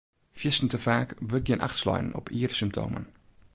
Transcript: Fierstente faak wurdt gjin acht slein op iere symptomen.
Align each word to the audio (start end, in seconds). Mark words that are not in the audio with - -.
Fierstente 0.39 0.79
faak 0.85 1.09
wurdt 1.29 1.45
gjin 1.47 1.63
acht 1.67 1.77
slein 1.81 2.07
op 2.19 2.27
iere 2.39 2.55
symptomen. 2.61 3.03